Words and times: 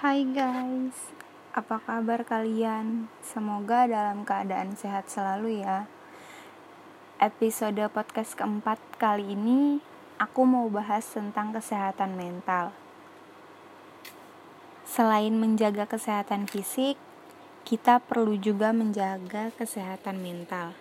Hai 0.00 0.24
guys, 0.24 1.12
apa 1.52 1.76
kabar 1.84 2.24
kalian? 2.24 3.12
Semoga 3.20 3.84
dalam 3.84 4.24
keadaan 4.24 4.72
sehat 4.72 5.12
selalu 5.12 5.60
ya. 5.60 5.92
Episode 7.20 7.84
podcast 7.92 8.32
keempat 8.32 8.80
kali 8.96 9.36
ini, 9.36 9.76
aku 10.16 10.48
mau 10.48 10.72
bahas 10.72 11.04
tentang 11.04 11.52
kesehatan 11.52 12.16
mental. 12.16 12.72
Selain 14.88 15.36
menjaga 15.36 15.84
kesehatan 15.84 16.48
fisik, 16.48 16.96
kita 17.68 18.00
perlu 18.00 18.40
juga 18.40 18.72
menjaga 18.72 19.52
kesehatan 19.60 20.24
mental, 20.24 20.72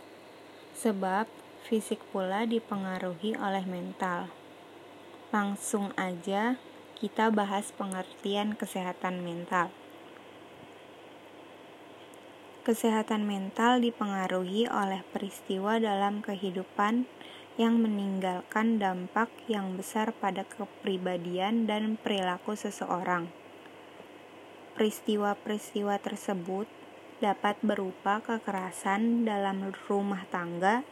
sebab 0.80 1.28
fisik 1.68 2.00
pula 2.16 2.48
dipengaruhi 2.48 3.36
oleh 3.36 3.68
mental. 3.68 4.32
Langsung 5.36 5.92
aja 6.00 6.56
kita 7.00 7.32
bahas 7.32 7.72
pengertian 7.80 8.60
kesehatan 8.60 9.24
mental. 9.24 9.72
Kesehatan 12.68 13.24
mental 13.24 13.80
dipengaruhi 13.80 14.68
oleh 14.68 15.08
peristiwa 15.16 15.80
dalam 15.80 16.20
kehidupan 16.20 17.08
yang 17.56 17.80
meninggalkan 17.80 18.84
dampak 18.84 19.32
yang 19.48 19.80
besar 19.80 20.12
pada 20.12 20.44
kepribadian 20.44 21.72
dan 21.72 21.96
perilaku 21.96 22.60
seseorang. 22.60 23.32
Peristiwa-peristiwa 24.76 26.04
tersebut 26.04 26.68
dapat 27.24 27.56
berupa 27.64 28.20
kekerasan 28.20 29.24
dalam 29.24 29.72
rumah 29.88 30.28
tangga, 30.28 30.84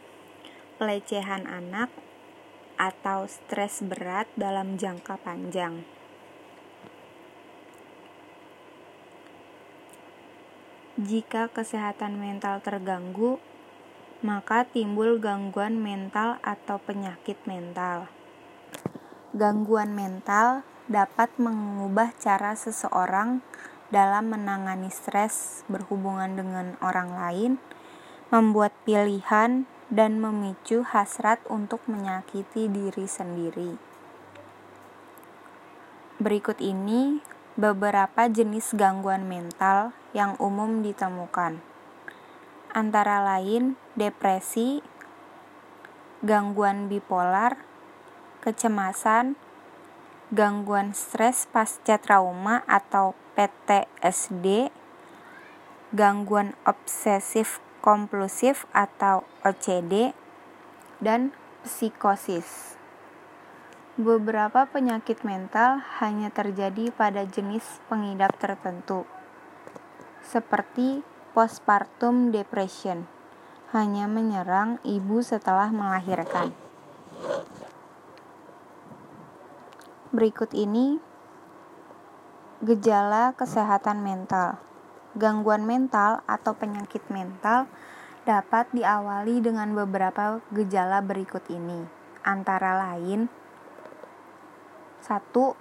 pelecehan 0.80 1.44
anak, 1.44 1.92
atau 2.80 3.28
stres 3.28 3.84
berat 3.84 4.24
dalam 4.40 4.80
jangka 4.80 5.20
panjang. 5.20 5.97
Jika 10.98 11.46
kesehatan 11.54 12.18
mental 12.18 12.58
terganggu, 12.58 13.38
maka 14.18 14.66
timbul 14.66 15.22
gangguan 15.22 15.78
mental 15.78 16.42
atau 16.42 16.82
penyakit 16.82 17.38
mental. 17.46 18.10
Gangguan 19.30 19.94
mental 19.94 20.66
dapat 20.90 21.30
mengubah 21.38 22.10
cara 22.18 22.58
seseorang 22.58 23.46
dalam 23.94 24.26
menangani 24.34 24.90
stres 24.90 25.62
berhubungan 25.70 26.34
dengan 26.34 26.74
orang 26.82 27.14
lain, 27.14 27.52
membuat 28.34 28.74
pilihan, 28.82 29.70
dan 29.94 30.18
memicu 30.18 30.82
hasrat 30.82 31.38
untuk 31.46 31.78
menyakiti 31.86 32.66
diri 32.66 33.06
sendiri. 33.06 33.78
Berikut 36.18 36.58
ini 36.58 37.22
beberapa 37.58 38.30
jenis 38.30 38.70
gangguan 38.78 39.26
mental 39.26 39.90
yang 40.14 40.38
umum 40.38 40.78
ditemukan, 40.86 41.58
antara 42.70 43.18
lain 43.18 43.74
depresi, 43.98 44.78
gangguan 46.22 46.86
bipolar, 46.86 47.58
kecemasan, 48.46 49.34
gangguan 50.30 50.94
stres 50.94 51.50
pasca 51.50 51.98
trauma 51.98 52.62
atau 52.70 53.18
PTSD, 53.34 54.70
gangguan 55.90 56.54
obsesif 56.62 57.58
kompulsif 57.82 58.70
atau 58.70 59.26
OCD, 59.42 60.14
dan 61.02 61.34
psikosis. 61.66 62.77
Beberapa 63.98 64.62
penyakit 64.70 65.26
mental 65.26 65.82
hanya 65.98 66.30
terjadi 66.30 66.94
pada 66.94 67.26
jenis 67.26 67.82
pengidap 67.90 68.30
tertentu, 68.38 69.02
seperti 70.22 71.02
postpartum 71.34 72.30
depression, 72.30 73.10
hanya 73.74 74.06
menyerang 74.06 74.78
ibu 74.86 75.18
setelah 75.18 75.74
melahirkan. 75.74 76.54
Berikut 80.14 80.54
ini 80.54 81.02
gejala 82.62 83.34
kesehatan 83.34 84.06
mental. 84.06 84.62
Gangguan 85.18 85.66
mental 85.66 86.22
atau 86.30 86.54
penyakit 86.54 87.02
mental 87.10 87.66
dapat 88.22 88.70
diawali 88.70 89.42
dengan 89.42 89.74
beberapa 89.74 90.38
gejala 90.54 91.02
berikut 91.02 91.42
ini. 91.50 91.82
Antara 92.22 92.78
lain, 92.78 93.26
satu 95.02 95.58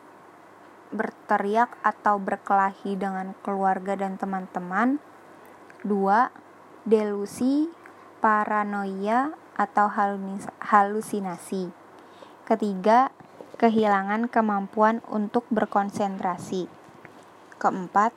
berteriak 0.91 1.75
atau 1.83 2.15
berkelahi 2.19 2.95
dengan 2.95 3.35
keluarga 3.43 3.99
dan 3.99 4.15
teman-teman. 4.15 4.99
Dua, 5.83 6.31
delusi, 6.87 7.67
paranoia, 8.23 9.35
atau 9.57 9.89
halusinasi. 10.61 11.73
Ketiga, 12.45 13.09
kehilangan 13.57 14.29
kemampuan 14.29 15.01
untuk 15.09 15.49
berkonsentrasi. 15.49 16.69
Keempat, 17.57 18.13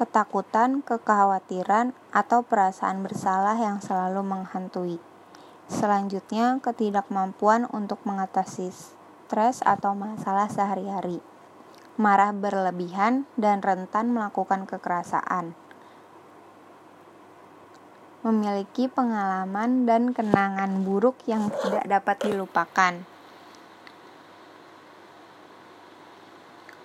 ketakutan, 0.00 0.80
kekhawatiran, 0.80 1.92
atau 2.10 2.40
perasaan 2.40 3.04
bersalah 3.04 3.60
yang 3.60 3.78
selalu 3.84 4.24
menghantui. 4.24 4.98
Selanjutnya, 5.70 6.58
ketidakmampuan 6.58 7.68
untuk 7.70 8.02
mengatasi 8.02 8.72
stres 9.30 9.62
atau 9.62 9.94
masalah 9.94 10.50
sehari-hari, 10.50 11.22
marah 11.94 12.34
berlebihan, 12.34 13.30
dan 13.38 13.62
rentan 13.62 14.10
melakukan 14.10 14.66
kekerasan. 14.66 15.54
Memiliki 18.26 18.90
pengalaman 18.90 19.86
dan 19.86 20.10
kenangan 20.10 20.82
buruk 20.82 21.14
yang 21.30 21.46
tidak 21.62 21.86
dapat 21.86 22.16
dilupakan. 22.26 23.06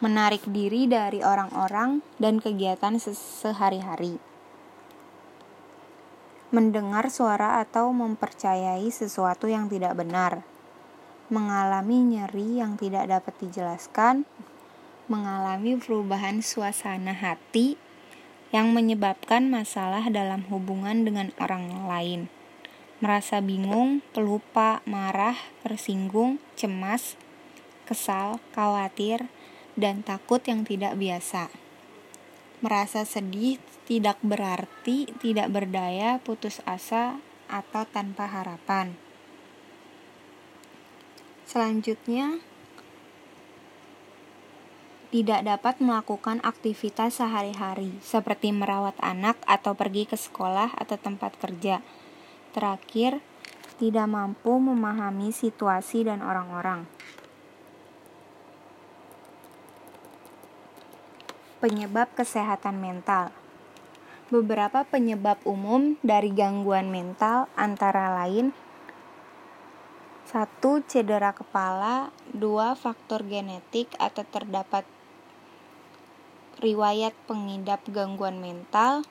menarik 0.06 0.46
diri 0.46 0.86
dari 0.86 1.26
orang-orang 1.26 2.06
dan 2.22 2.38
kegiatan 2.38 3.02
sehari-hari. 3.02 4.22
Mendengar 6.54 7.10
suara 7.10 7.58
atau 7.58 7.90
mempercayai 7.90 8.86
sesuatu 8.94 9.50
yang 9.50 9.66
tidak 9.66 9.98
benar. 9.98 10.55
Mengalami 11.26 12.06
nyeri 12.06 12.62
yang 12.62 12.78
tidak 12.78 13.10
dapat 13.10 13.34
dijelaskan. 13.42 14.30
Mengalami 15.10 15.74
perubahan 15.74 16.46
suasana 16.46 17.18
hati 17.18 17.82
yang 18.54 18.78
menyebabkan 18.78 19.50
masalah 19.50 20.06
dalam 20.14 20.46
hubungan 20.54 21.02
dengan 21.02 21.34
orang 21.42 21.90
lain. 21.90 22.22
Merasa 23.02 23.42
bingung, 23.42 24.06
pelupa, 24.14 24.86
marah, 24.86 25.36
tersinggung, 25.66 26.38
cemas, 26.54 27.18
kesal, 27.90 28.38
khawatir, 28.54 29.26
dan 29.74 30.06
takut 30.06 30.46
yang 30.46 30.62
tidak 30.62 30.94
biasa. 30.96 31.50
Merasa 32.64 33.02
sedih 33.04 33.60
tidak 33.90 34.22
berarti 34.22 35.10
tidak 35.22 35.52
berdaya, 35.52 36.22
putus 36.22 36.62
asa, 36.64 37.20
atau 37.52 37.86
tanpa 37.86 38.26
harapan. 38.26 38.98
Selanjutnya, 41.56 42.44
tidak 45.08 45.40
dapat 45.48 45.80
melakukan 45.80 46.44
aktivitas 46.44 47.24
sehari-hari, 47.24 47.96
seperti 48.04 48.52
merawat 48.52 49.00
anak 49.00 49.40
atau 49.48 49.72
pergi 49.72 50.04
ke 50.04 50.20
sekolah 50.20 50.76
atau 50.76 51.00
tempat 51.00 51.40
kerja. 51.40 51.80
Terakhir, 52.52 53.24
tidak 53.80 54.04
mampu 54.04 54.60
memahami 54.60 55.32
situasi 55.32 56.04
dan 56.04 56.20
orang-orang. 56.20 56.92
Penyebab 61.64 62.12
kesehatan 62.20 62.84
mental. 62.84 63.32
Beberapa 64.28 64.84
penyebab 64.84 65.40
umum 65.48 65.96
dari 66.04 66.36
gangguan 66.36 66.92
mental 66.92 67.48
antara 67.56 68.12
lain 68.12 68.52
satu 70.26 70.82
cedera 70.90 71.38
kepala, 71.38 72.10
dua 72.34 72.74
faktor 72.74 73.22
genetik 73.30 73.94
atau 74.02 74.26
terdapat 74.26 74.82
riwayat 76.58 77.14
pengidap 77.30 77.86
gangguan 77.94 78.42
mental, 78.42 79.06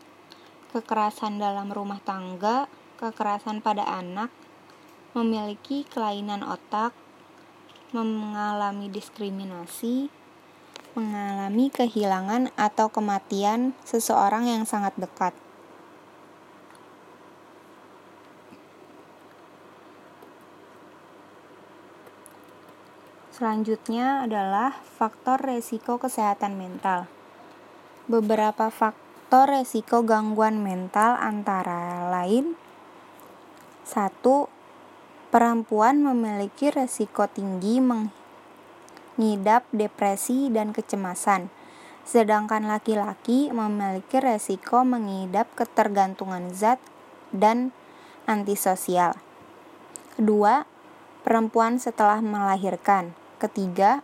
kekerasan 0.75 1.39
dalam 1.39 1.71
rumah 1.71 2.03
tangga, 2.03 2.67
kekerasan 2.99 3.63
pada 3.63 3.87
anak, 3.87 4.35
memiliki 5.15 5.87
kelainan 5.87 6.43
otak, 6.43 6.91
mengalami 7.95 8.91
diskriminasi, 8.91 10.11
mengalami 10.99 11.71
kehilangan 11.71 12.51
atau 12.59 12.91
kematian 12.91 13.71
seseorang 13.87 14.51
yang 14.51 14.67
sangat 14.67 14.99
dekat. 14.99 15.44
Selanjutnya 23.35 24.31
adalah 24.31 24.79
faktor 24.95 25.43
resiko 25.43 25.99
kesehatan 25.99 26.55
mental. 26.55 27.11
Beberapa 28.07 28.71
faktor 28.71 29.51
resiko 29.51 30.07
gangguan 30.07 30.63
mental 30.63 31.19
antara 31.19 32.07
lain 32.15 32.55
1. 33.91 34.23
Perempuan 35.35 36.07
memiliki 36.07 36.71
resiko 36.71 37.27
tinggi 37.27 37.83
mengidap 37.83 39.67
depresi 39.75 40.47
dan 40.55 40.71
kecemasan, 40.71 41.51
sedangkan 42.07 42.71
laki-laki 42.71 43.51
memiliki 43.51 44.23
resiko 44.23 44.87
mengidap 44.87 45.51
ketergantungan 45.59 46.55
zat 46.55 46.79
dan 47.35 47.75
antisosial. 48.31 49.19
Kedua, 50.15 50.71
perempuan 51.27 51.83
setelah 51.83 52.23
melahirkan. 52.23 53.24
Ketiga, 53.45 54.01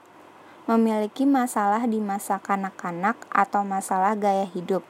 memiliki 0.69 1.25
masalah 1.25 1.89
di 1.89 1.97
masa 1.97 2.37
kanak-kanak 2.45 3.17
atau 3.33 3.65
masalah 3.65 4.13
gaya 4.13 4.45
hidup. 4.45 4.85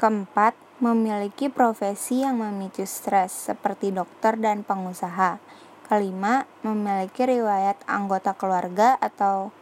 Keempat, 0.00 0.56
memiliki 0.80 1.52
profesi 1.52 2.24
yang 2.24 2.40
memicu 2.40 2.88
stres 2.88 3.28
seperti 3.52 3.92
dokter 3.92 4.40
dan 4.40 4.64
pengusaha. 4.64 5.36
Kelima, 5.84 6.48
memiliki 6.64 7.28
riwayat 7.28 7.76
anggota 7.84 8.32
keluarga 8.32 8.96
atau 9.04 9.52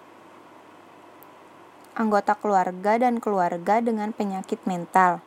anggota 1.99 2.39
keluarga 2.39 3.03
dan 3.03 3.19
keluarga 3.19 3.83
dengan 3.83 4.15
penyakit 4.15 4.63
mental. 4.71 5.19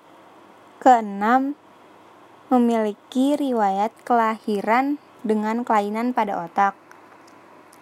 Keenam, 0.79 1.59
memiliki 2.47 3.35
riwayat 3.35 3.91
kelahiran 4.07 5.03
dengan 5.27 5.67
kelainan 5.67 6.15
pada 6.15 6.47
otak. 6.47 6.78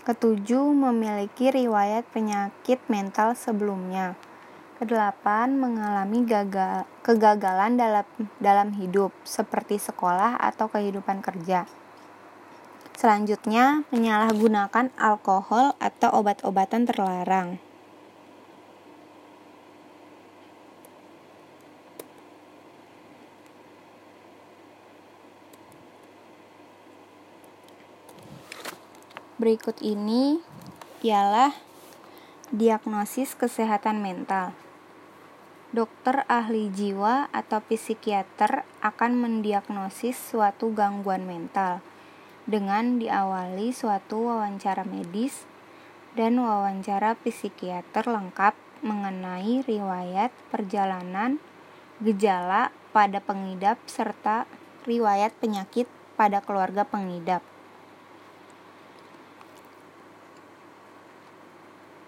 Ketujuh, 0.07 0.71
memiliki 0.71 1.51
riwayat 1.51 2.07
penyakit 2.15 2.79
mental 2.87 3.35
sebelumnya. 3.35 4.15
Kedelapan, 4.79 5.59
mengalami 5.59 6.23
gagal, 6.23 6.87
kegagalan 7.03 7.75
dalam, 7.75 8.07
dalam 8.39 8.71
hidup, 8.71 9.11
seperti 9.27 9.75
sekolah 9.75 10.39
atau 10.39 10.71
kehidupan 10.71 11.19
kerja. 11.19 11.67
Selanjutnya, 12.95 13.83
menyalahgunakan 13.91 14.95
alkohol 14.95 15.75
atau 15.75 16.23
obat-obatan 16.23 16.87
terlarang. 16.87 17.59
Berikut 29.37 29.77
ini 29.85 30.41
ialah 31.05 31.53
diagnosis 32.49 33.37
kesehatan 33.37 34.01
mental 34.01 34.57
dokter 35.69 36.23
ahli 36.25 36.73
jiwa 36.73 37.27
atau 37.29 37.59
psikiater 37.59 38.65
akan 38.79 39.11
mendiagnosis 39.19 40.15
suatu 40.15 40.73
gangguan 40.73 41.27
mental 41.27 41.85
dengan 42.47 42.97
diawali 42.97 43.75
suatu 43.75 44.31
wawancara 44.31 44.87
medis 44.87 45.43
dan 46.15 46.39
wawancara 46.39 47.19
psikiater 47.19 48.07
lengkap 48.09 48.55
mengenai 48.81 49.61
riwayat 49.67 50.33
perjalanan, 50.49 51.37
gejala 52.01 52.73
pada 52.89 53.21
pengidap, 53.21 53.77
serta 53.85 54.49
riwayat 54.87 55.35
penyakit 55.37 55.85
pada 56.17 56.41
keluarga 56.41 56.87
pengidap. 56.87 57.56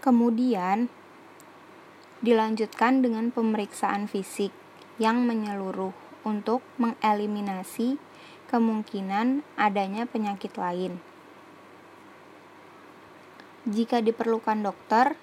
Kemudian, 0.09 0.89
Dilanjutkan 2.19 2.99
dengan 2.99 3.31
pemeriksaan 3.31 4.11
fisik 4.11 4.51
yang 4.99 5.23
menyeluruh 5.23 5.95
untuk 6.27 6.59
mengeliminasi 6.75 7.95
kemungkinan 8.51 9.47
adanya 9.55 10.03
penyakit 10.03 10.51
lain. 10.59 10.99
Jika 13.63 14.03
diperlukan 14.03 14.59
dokter, 14.67 15.15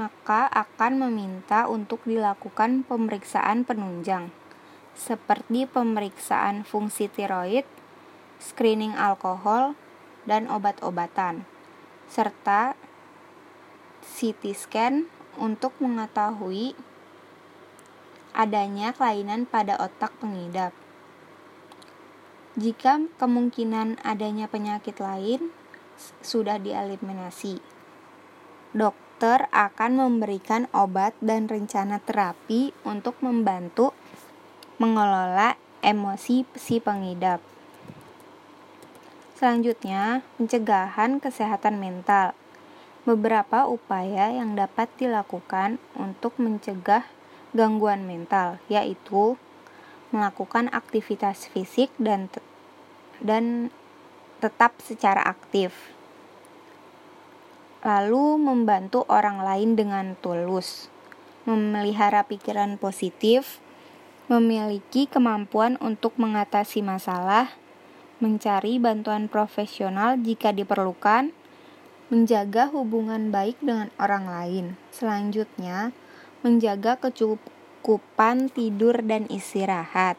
maka 0.00 0.48
akan 0.48 1.04
meminta 1.04 1.68
untuk 1.68 2.00
dilakukan 2.08 2.88
pemeriksaan 2.88 3.68
penunjang, 3.68 4.32
seperti 4.96 5.68
pemeriksaan 5.68 6.64
fungsi 6.64 7.12
tiroid, 7.12 7.68
screening 8.40 8.96
alkohol, 8.96 9.76
dan 10.24 10.48
obat-obatan, 10.48 11.44
serta 12.08 12.72
CT 14.08 14.56
scan 14.56 15.04
untuk 15.36 15.76
mengetahui 15.84 16.72
adanya 18.32 18.96
kelainan 18.96 19.44
pada 19.44 19.76
otak 19.76 20.14
pengidap. 20.22 20.72
Jika 22.58 23.04
kemungkinan 23.20 24.00
adanya 24.02 24.46
penyakit 24.48 24.98
lain 24.98 25.52
sudah 26.22 26.56
dieliminasi, 26.58 27.58
dokter 28.70 29.50
akan 29.50 29.98
memberikan 29.98 30.70
obat 30.70 31.14
dan 31.18 31.50
rencana 31.50 31.98
terapi 32.02 32.70
untuk 32.86 33.18
membantu 33.22 33.94
mengelola 34.78 35.58
emosi 35.82 36.46
si 36.54 36.78
pengidap. 36.78 37.42
Selanjutnya, 39.38 40.26
pencegahan 40.38 41.22
kesehatan 41.22 41.78
mental 41.78 42.37
beberapa 43.08 43.64
upaya 43.64 44.28
yang 44.28 44.52
dapat 44.52 44.92
dilakukan 45.00 45.80
untuk 45.96 46.36
mencegah 46.36 47.08
gangguan 47.56 48.04
mental, 48.04 48.60
yaitu 48.68 49.40
melakukan 50.12 50.68
aktivitas 50.68 51.48
fisik 51.48 51.88
dan 51.96 52.28
te 52.28 52.44
dan 53.24 53.72
tetap 54.44 54.76
secara 54.84 55.24
aktif. 55.24 55.72
Lalu 57.80 58.36
membantu 58.36 59.08
orang 59.08 59.40
lain 59.40 59.72
dengan 59.72 60.12
tulus, 60.20 60.92
memelihara 61.48 62.28
pikiran 62.28 62.76
positif, 62.76 63.64
memiliki 64.28 65.08
kemampuan 65.08 65.80
untuk 65.80 66.12
mengatasi 66.20 66.84
masalah, 66.84 67.56
mencari 68.20 68.76
bantuan 68.76 69.30
profesional 69.32 70.20
jika 70.20 70.52
diperlukan, 70.52 71.32
menjaga 72.08 72.72
hubungan 72.72 73.28
baik 73.28 73.60
dengan 73.60 73.92
orang 74.00 74.24
lain. 74.28 74.66
Selanjutnya, 74.88 75.92
menjaga 76.40 76.96
kecukupan 76.96 78.48
tidur 78.48 79.04
dan 79.04 79.28
istirahat. 79.28 80.16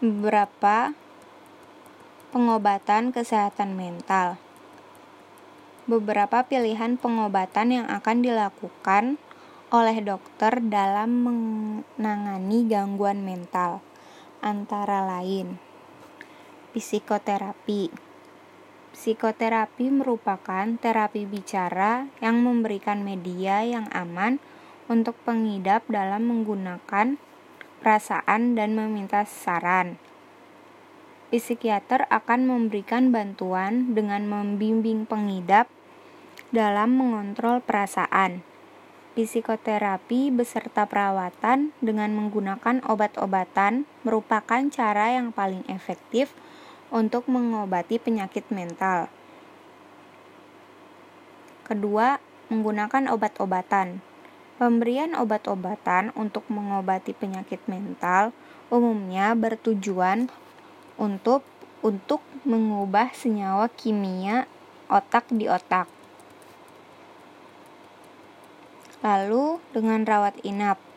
Beberapa 0.00 0.96
pengobatan 2.32 3.12
kesehatan 3.12 3.76
mental. 3.76 4.40
Beberapa 5.84 6.48
pilihan 6.48 6.96
pengobatan 6.96 7.68
yang 7.76 7.86
akan 7.92 8.24
dilakukan 8.24 9.20
oleh 9.68 10.00
dokter 10.00 10.64
dalam 10.64 11.10
menangani 11.28 12.64
gangguan 12.64 13.20
mental, 13.20 13.84
antara 14.40 15.04
lain 15.04 15.60
psikoterapi 16.74 18.03
Psikoterapi 18.94 19.90
merupakan 19.90 20.70
terapi 20.78 21.26
bicara 21.26 22.06
yang 22.22 22.38
memberikan 22.46 23.02
media 23.02 23.66
yang 23.66 23.90
aman 23.90 24.38
untuk 24.86 25.18
pengidap 25.26 25.82
dalam 25.90 26.30
menggunakan 26.30 27.18
perasaan 27.82 28.54
dan 28.54 28.78
meminta 28.78 29.26
saran. 29.26 29.98
Psikiater 31.34 32.06
akan 32.06 32.46
memberikan 32.46 33.10
bantuan 33.10 33.98
dengan 33.98 34.30
membimbing 34.30 35.10
pengidap 35.10 35.66
dalam 36.54 36.94
mengontrol 36.94 37.58
perasaan. 37.66 38.46
Psikoterapi 39.18 40.30
beserta 40.30 40.86
perawatan 40.86 41.74
dengan 41.82 42.14
menggunakan 42.14 42.78
obat-obatan 42.86 43.90
merupakan 44.06 44.62
cara 44.70 45.18
yang 45.18 45.34
paling 45.34 45.66
efektif 45.66 46.30
untuk 46.30 46.53
mengobati 47.26 47.98
penyakit 47.98 48.46
mental. 48.54 49.10
Kedua, 51.66 52.22
menggunakan 52.46 53.10
obat-obatan. 53.10 53.98
Pemberian 54.54 55.18
obat-obatan 55.18 56.14
untuk 56.14 56.46
mengobati 56.46 57.10
penyakit 57.10 57.58
mental 57.66 58.30
umumnya 58.70 59.34
bertujuan 59.34 60.30
untuk 60.94 61.42
untuk 61.82 62.22
mengubah 62.46 63.10
senyawa 63.12 63.66
kimia 63.74 64.46
otak 64.86 65.26
di 65.34 65.50
otak. 65.50 65.90
Lalu 69.02 69.58
dengan 69.74 70.06
rawat 70.06 70.38
inap. 70.46 70.93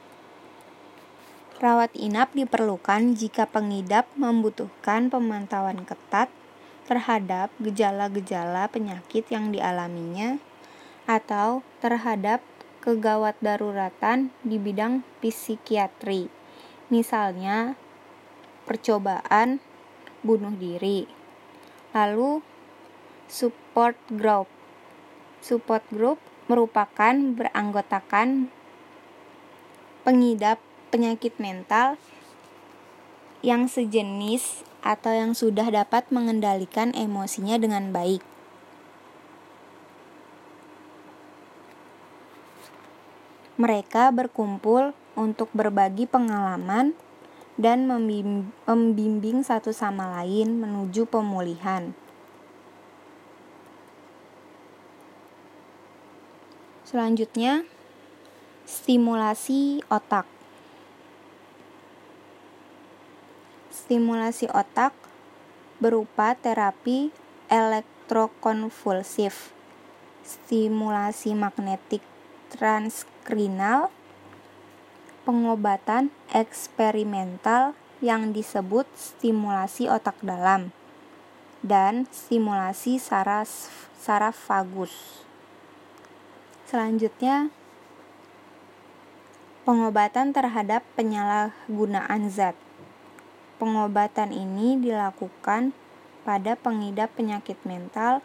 Rawat 1.58 1.90
inap 1.98 2.38
diperlukan 2.38 3.18
jika 3.18 3.50
pengidap 3.50 4.06
membutuhkan 4.14 5.10
pemantauan 5.10 5.90
ketat 5.90 6.30
terhadap 6.86 7.50
gejala-gejala 7.58 8.70
penyakit 8.70 9.26
yang 9.34 9.50
dialaminya 9.50 10.38
atau 11.10 11.66
terhadap 11.82 12.46
kegawat 12.86 13.34
daruratan 13.42 14.30
di 14.46 14.62
bidang 14.62 15.02
psikiatri. 15.18 16.30
Misalnya, 16.94 17.74
percobaan 18.70 19.58
bunuh 20.22 20.54
diri. 20.54 21.10
Lalu, 21.98 22.46
support 23.26 23.98
group. 24.14 24.46
Support 25.42 25.90
group 25.90 26.22
merupakan 26.46 27.18
beranggotakan 27.34 28.54
pengidap 30.06 30.62
penyakit 30.90 31.36
mental 31.42 32.00
yang 33.46 33.70
sejenis 33.70 34.66
atau 34.82 35.12
yang 35.12 35.36
sudah 35.36 35.68
dapat 35.68 36.10
mengendalikan 36.10 36.96
emosinya 36.96 37.60
dengan 37.60 37.92
baik. 37.92 38.24
Mereka 43.58 44.14
berkumpul 44.14 44.94
untuk 45.18 45.50
berbagi 45.50 46.06
pengalaman 46.06 46.94
dan 47.58 47.90
membimbing 47.90 49.42
satu 49.42 49.74
sama 49.74 50.22
lain 50.22 50.62
menuju 50.62 51.10
pemulihan. 51.10 51.98
Selanjutnya, 56.86 57.66
stimulasi 58.70 59.82
otak. 59.90 60.37
Stimulasi 63.88 64.52
otak 64.52 64.92
berupa 65.80 66.36
terapi 66.36 67.08
elektrokonvulsif, 67.48 69.56
stimulasi 70.28 71.32
magnetik 71.32 72.04
transkrinal, 72.52 73.88
pengobatan 75.24 76.12
eksperimental 76.36 77.80
yang 78.04 78.36
disebut 78.36 78.92
stimulasi 78.92 79.88
otak 79.88 80.20
dalam, 80.20 80.76
dan 81.64 82.12
stimulasi 82.12 83.00
saraf, 83.00 84.36
vagus. 84.52 85.24
Selanjutnya, 86.68 87.56
pengobatan 89.64 90.36
terhadap 90.36 90.84
penyalahgunaan 91.00 92.28
zat. 92.28 92.67
Pengobatan 93.58 94.30
ini 94.30 94.78
dilakukan 94.78 95.74
pada 96.22 96.54
pengidap 96.54 97.10
penyakit 97.18 97.58
mental 97.66 98.22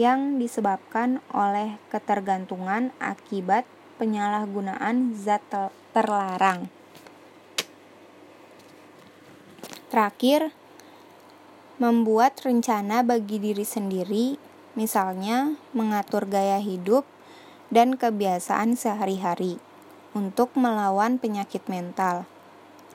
yang 0.00 0.40
disebabkan 0.40 1.20
oleh 1.34 1.76
ketergantungan 1.92 2.94
akibat 3.02 3.68
penyalahgunaan 3.98 5.12
zat 5.18 5.42
terlarang. 5.92 6.70
Terakhir, 9.90 10.54
membuat 11.82 12.38
rencana 12.44 13.02
bagi 13.02 13.42
diri 13.42 13.66
sendiri, 13.66 14.38
misalnya 14.78 15.58
mengatur 15.74 16.30
gaya 16.30 16.62
hidup 16.62 17.02
dan 17.74 17.98
kebiasaan 17.98 18.78
sehari-hari 18.78 19.58
untuk 20.14 20.54
melawan 20.54 21.18
penyakit 21.18 21.66
mental. 21.66 22.24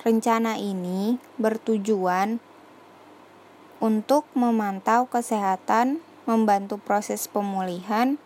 Rencana 0.03 0.59
ini 0.59 1.15
bertujuan 1.39 2.43
untuk 3.79 4.27
memantau 4.35 5.07
kesehatan 5.07 6.03
membantu 6.23 6.79
proses 6.79 7.27
pemulihan, 7.27 8.19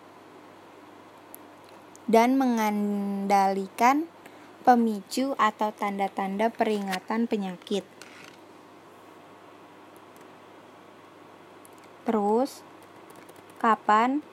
dan 2.07 2.39
mengendalikan 2.39 4.07
pemicu 4.63 5.35
atau 5.35 5.75
tanda-tanda 5.75 6.47
peringatan 6.47 7.27
penyakit. 7.27 7.83
Terus, 12.07 12.63
kapan 13.59 14.23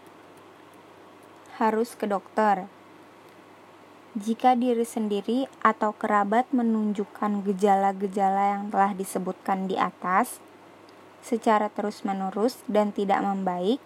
harus 1.58 1.98
ke 1.98 2.06
dokter? 2.06 2.70
Jika 4.14 4.54
diri 4.54 4.86
sendiri 4.86 5.50
atau 5.58 5.90
kerabat 5.90 6.46
menunjukkan 6.54 7.42
gejala-gejala 7.50 8.54
yang 8.54 8.70
telah 8.70 8.94
disebutkan 8.94 9.66
di 9.66 9.74
atas, 9.74 10.38
secara 11.18 11.66
terus-menerus 11.66 12.62
dan 12.70 12.94
tidak 12.94 13.18
membaik, 13.26 13.82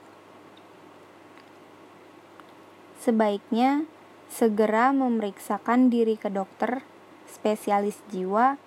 sebaiknya 3.01 3.89
segera 4.29 4.93
memeriksakan 4.93 5.89
diri 5.89 6.21
ke 6.21 6.29
dokter 6.29 6.85
spesialis 7.25 7.97
jiwa 8.13 8.61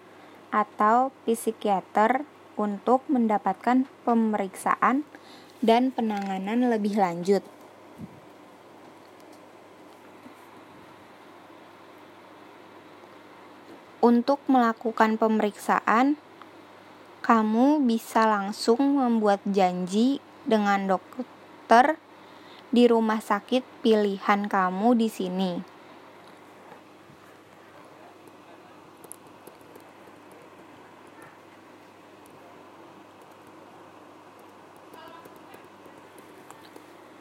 atau 0.49 1.13
psikiater 1.29 2.25
untuk 2.57 3.05
mendapatkan 3.05 3.85
pemeriksaan 4.01 5.05
dan 5.61 5.93
penanganan 5.93 6.73
lebih 6.73 6.97
lanjut. 6.97 7.45
Untuk 14.01 14.41
melakukan 14.49 15.21
pemeriksaan, 15.21 16.17
kamu 17.21 17.85
bisa 17.85 18.25
langsung 18.25 18.97
membuat 18.97 19.45
janji 19.45 20.17
dengan 20.41 20.89
dokter 20.89 22.01
di 22.73 22.89
rumah 22.89 23.21
sakit 23.21 23.61
pilihan 23.85 24.49
kamu 24.49 24.97
di 24.97 25.05
sini. 25.05 25.53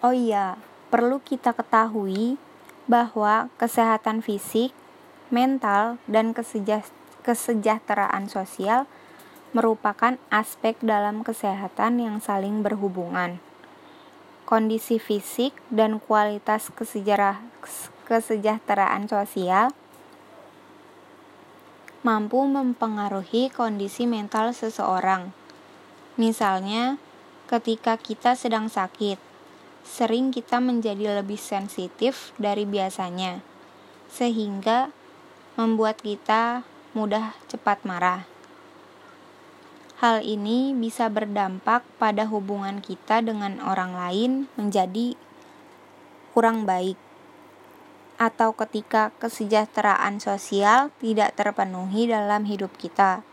Oh 0.00 0.16
iya, 0.16 0.56
perlu 0.88 1.20
kita 1.20 1.52
ketahui 1.52 2.40
bahwa 2.88 3.52
kesehatan 3.60 4.24
fisik, 4.24 4.72
mental, 5.34 5.98
dan 6.10 6.34
kesejahteraan 7.22 8.30
sosial 8.30 8.86
merupakan 9.50 10.14
aspek 10.30 10.78
dalam 10.78 11.26
kesehatan 11.26 11.98
yang 11.98 12.22
saling 12.22 12.62
berhubungan. 12.62 13.42
Kondisi 14.46 14.98
fisik 14.98 15.54
dan 15.70 15.98
kualitas 16.02 16.70
kesejahteraan 18.06 19.06
sosial 19.06 19.74
mampu 22.00 22.40
mempengaruhi 22.48 23.52
kondisi 23.52 24.08
mental 24.08 24.56
seseorang. 24.56 25.36
Misalnya, 26.16 26.96
ketika 27.46 28.00
kita 28.00 28.32
sedang 28.34 28.72
sakit, 28.72 29.20
sering 29.84 30.32
kita 30.32 30.64
menjadi 30.64 31.20
lebih 31.20 31.36
sensitif 31.36 32.32
dari 32.40 32.64
biasanya, 32.64 33.44
sehingga 34.08 34.96
membuat 35.54 36.02
kita 36.02 36.66
mudah 36.92 37.34
cepat 37.46 37.82
marah. 37.86 38.26
Hal 40.00 40.24
ini 40.24 40.72
bisa 40.72 41.12
berdampak 41.12 41.84
pada 42.00 42.24
hubungan 42.24 42.80
kita 42.80 43.20
dengan 43.20 43.60
orang 43.60 43.92
lain 43.92 44.32
menjadi 44.56 45.12
kurang 46.32 46.64
baik, 46.64 46.96
atau 48.20 48.52
ketika 48.52 49.12
kesejahteraan 49.16 50.20
sosial 50.20 50.92
tidak 51.00 51.36
terpenuhi 51.36 52.08
dalam 52.08 52.44
hidup 52.44 52.72
kita. 52.76 53.24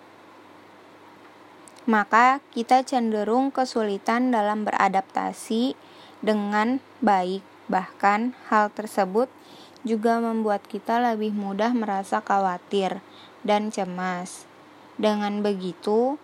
Maka, 1.88 2.44
kita 2.52 2.84
cenderung 2.84 3.48
kesulitan 3.48 4.32
dalam 4.36 4.68
beradaptasi 4.68 5.80
dengan 6.20 6.84
baik, 7.00 7.44
bahkan 7.72 8.36
hal 8.52 8.72
tersebut 8.76 9.32
juga 9.88 10.20
membuat 10.20 10.68
kita 10.68 11.00
lebih 11.00 11.32
mudah 11.32 11.72
merasa 11.72 12.20
khawatir 12.20 13.00
dan 13.48 13.72
cemas. 13.72 14.44
Dengan 15.00 15.40
begitu, 15.40 16.20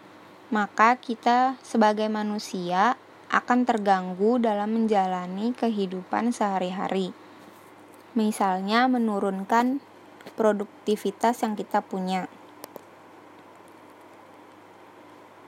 maka 0.52 1.00
kita 1.00 1.56
sebagai 1.64 2.12
manusia 2.12 3.00
akan 3.34 3.66
terganggu 3.66 4.38
dalam 4.38 4.76
menjalani 4.78 5.56
kehidupan 5.58 6.30
sehari-hari. 6.30 7.16
Misalnya 8.14 8.86
menurunkan 8.86 9.82
produktivitas 10.38 11.42
yang 11.42 11.58
kita 11.58 11.82
punya. 11.82 12.30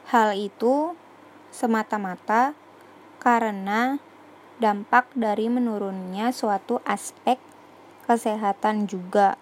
Hal 0.09 0.33
itu 0.33 0.97
semata-mata 1.53 2.57
karena 3.21 4.01
dampak 4.57 5.11
dari 5.13 5.49
menurunnya 5.49 6.31
suatu 6.31 6.81
aspek 6.85 7.37
kesehatan 8.05 8.85
juga 8.85 9.35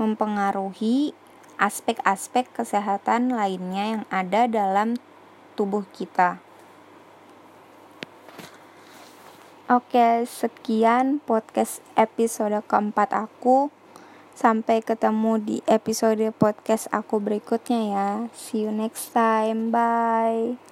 mempengaruhi 0.00 1.12
aspek-aspek 1.60 2.50
kesehatan 2.50 3.30
lainnya 3.30 3.98
yang 3.98 4.04
ada 4.10 4.50
dalam 4.50 4.98
tubuh 5.54 5.86
kita. 5.94 6.42
Oke, 9.70 10.26
sekian 10.28 11.22
podcast 11.22 11.80
episode 11.96 12.60
keempat 12.66 13.14
aku. 13.14 13.70
Sampai 14.32 14.82
ketemu 14.82 15.38
di 15.38 15.56
episode 15.68 16.24
podcast 16.34 16.88
aku 16.90 17.20
berikutnya 17.20 17.80
ya. 17.88 18.08
See 18.34 18.64
you 18.64 18.72
next 18.72 19.14
time. 19.16 19.70
Bye. 19.72 20.71